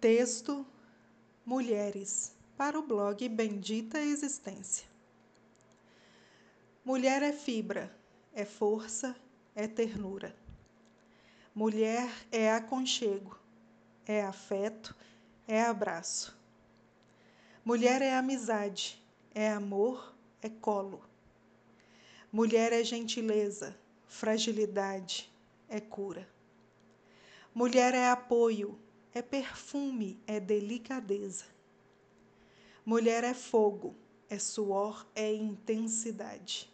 [0.00, 0.66] Texto
[1.44, 4.88] Mulheres para o blog Bendita Existência.
[6.82, 7.94] Mulher é fibra,
[8.32, 9.14] é força,
[9.54, 10.34] é ternura.
[11.54, 13.38] Mulher é aconchego,
[14.06, 14.96] é afeto,
[15.46, 16.34] é abraço.
[17.62, 19.04] Mulher é amizade,
[19.34, 21.04] é amor, é colo.
[22.32, 23.76] Mulher é gentileza,
[24.06, 25.30] fragilidade,
[25.68, 26.26] é cura.
[27.54, 28.78] Mulher é apoio,
[29.14, 31.44] é perfume, é delicadeza.
[32.84, 33.94] Mulher é fogo,
[34.28, 36.70] é suor, é intensidade.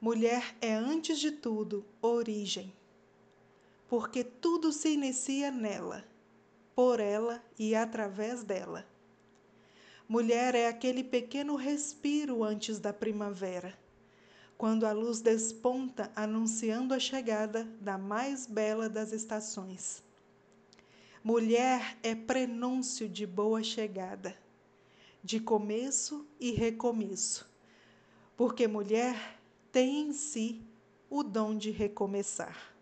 [0.00, 2.72] Mulher é, antes de tudo, origem,
[3.88, 6.04] porque tudo se inicia nela,
[6.74, 8.86] por ela e através dela.
[10.06, 13.78] Mulher é aquele pequeno respiro antes da primavera,
[14.58, 20.03] quando a luz desponta anunciando a chegada da mais bela das estações.
[21.26, 24.36] Mulher é prenúncio de boa chegada,
[25.22, 27.50] de começo e recomeço,
[28.36, 29.40] porque mulher
[29.72, 30.60] tem em si
[31.08, 32.76] o dom de recomeçar.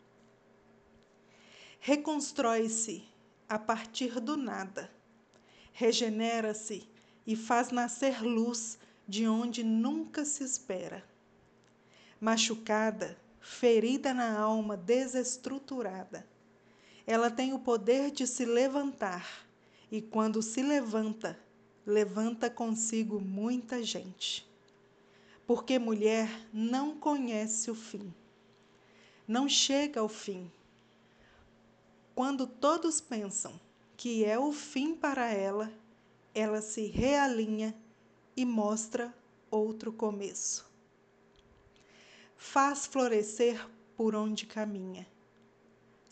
[1.79, 3.05] Reconstrói-se
[3.49, 4.91] a partir do nada,
[5.73, 6.91] regenera-se
[7.25, 11.05] e faz nascer luz de onde nunca se espera.
[12.21, 16.32] Machucada, ferida na alma, desestruturada
[17.07, 19.47] ela tem o poder de se levantar,
[19.91, 21.39] e quando se levanta,
[21.85, 24.49] levanta consigo muita gente.
[25.47, 28.13] Porque mulher não conhece o fim,
[29.27, 30.51] não chega ao fim.
[32.15, 33.59] Quando todos pensam
[33.97, 35.73] que é o fim para ela,
[36.35, 37.75] ela se realinha
[38.37, 39.13] e mostra
[39.51, 40.71] outro começo.
[42.37, 45.07] Faz florescer por onde caminha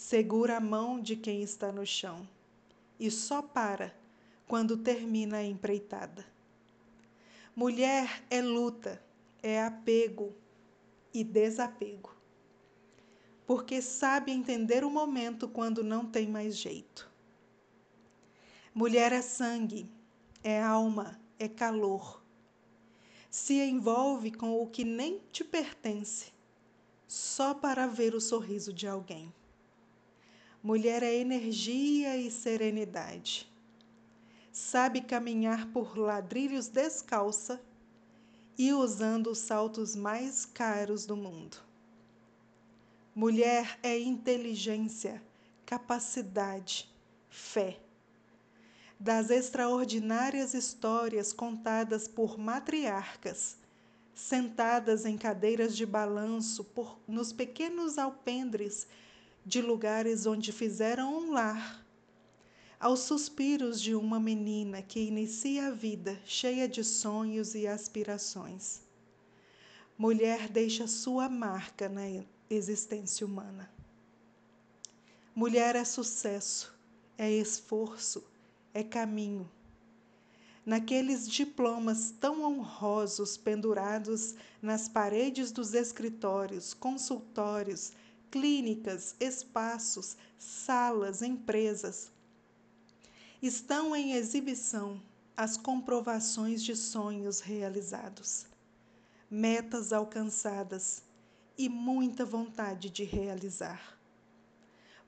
[0.01, 2.27] segura a mão de quem está no chão
[2.99, 3.95] e só para
[4.49, 6.25] quando termina a empreitada.
[7.55, 9.01] Mulher é luta,
[9.43, 10.35] é apego
[11.13, 12.17] e desapego,
[13.47, 17.07] porque sabe entender o momento quando não tem mais jeito.
[18.75, 19.87] Mulher é sangue,
[20.43, 22.23] é alma, é calor.
[23.29, 26.33] Se envolve com o que nem te pertence,
[27.07, 29.31] só para ver o sorriso de alguém.
[30.63, 33.51] Mulher é energia e serenidade.
[34.53, 37.59] Sabe caminhar por ladrilhos descalça
[38.59, 41.57] e usando os saltos mais caros do mundo.
[43.15, 45.23] Mulher é inteligência,
[45.65, 46.95] capacidade,
[47.31, 47.81] fé.
[48.99, 53.57] Das extraordinárias histórias contadas por matriarcas,
[54.15, 58.87] sentadas em cadeiras de balanço por, nos pequenos alpendres
[59.51, 61.85] de lugares onde fizeram um lar,
[62.79, 68.81] aos suspiros de uma menina que inicia a vida cheia de sonhos e aspirações.
[69.99, 72.03] Mulher deixa sua marca na
[72.49, 73.69] existência humana.
[75.35, 76.73] Mulher é sucesso,
[77.19, 78.23] é esforço,
[78.73, 79.51] é caminho.
[80.65, 87.93] Naqueles diplomas tão honrosos pendurados nas paredes dos escritórios, consultórios,
[88.31, 92.13] clínicas, espaços, salas, empresas.
[93.43, 95.03] Estão em exibição
[95.37, 98.47] as comprovações de sonhos realizados,
[99.31, 101.03] metas alcançadas
[101.57, 103.99] e muita vontade de realizar.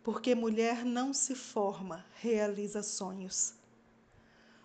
[0.03, 3.55] Porque mulher não se forma, realiza sonhos.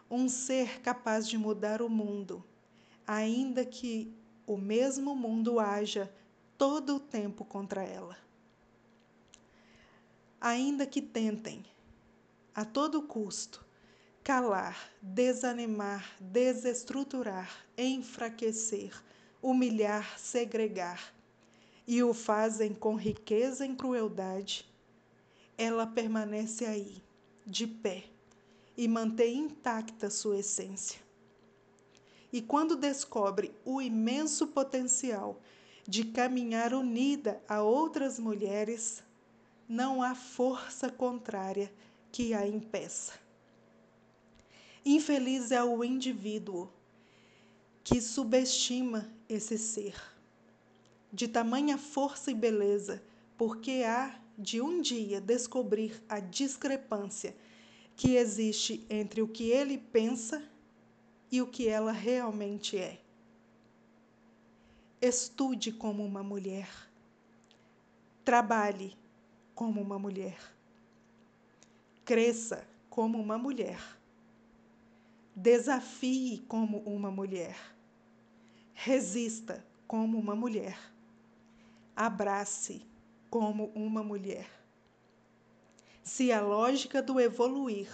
[0.09, 2.43] Um ser capaz de mudar o mundo,
[3.05, 4.11] ainda que
[4.47, 6.11] o mesmo mundo haja
[6.57, 8.26] todo o tempo contra ela
[10.39, 11.65] ainda que tentem,
[12.53, 13.65] a todo custo,
[14.23, 18.91] calar, desanimar, desestruturar, enfraquecer,
[19.41, 21.13] humilhar, segregar,
[21.87, 24.69] e o fazem com riqueza e crueldade,
[25.57, 27.01] ela permanece aí,
[27.45, 28.03] de pé,
[28.75, 30.99] e mantém intacta sua essência.
[32.31, 35.41] E quando descobre o imenso potencial
[35.87, 39.01] de caminhar unida a outras mulheres,
[39.67, 41.71] não há força contrária
[42.11, 43.13] que a impeça.
[44.85, 46.69] Infeliz é o indivíduo
[47.83, 49.95] que subestima esse ser,
[51.11, 53.03] de tamanha força e beleza,
[53.37, 57.35] porque há de um dia descobrir a discrepância
[57.95, 60.41] que existe entre o que ele pensa
[61.31, 63.01] e o que ela realmente é.
[65.01, 66.69] Estude como uma mulher.
[68.23, 68.95] Trabalhe
[69.57, 70.37] como uma mulher.
[72.05, 73.81] Cresça como uma mulher.
[75.35, 77.57] Desafie como uma mulher.
[78.75, 80.77] Resista como uma mulher.
[81.95, 82.85] Abrace
[83.31, 84.47] como uma mulher.
[86.03, 87.89] Se a lógica do evoluir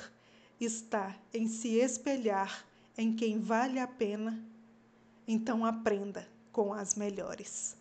[0.60, 2.66] está em se espelhar
[2.98, 4.38] em quem vale a pena,
[5.26, 7.78] então aprenda com as melhores.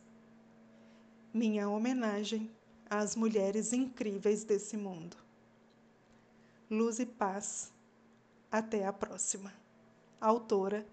[1.35, 2.49] Minha homenagem
[2.93, 5.17] às mulheres incríveis desse mundo.
[6.71, 7.73] Luz e paz.
[8.51, 9.51] Até a próxima.
[10.21, 10.87] Autora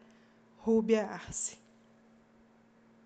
[0.59, 1.58] Rúbia Arce.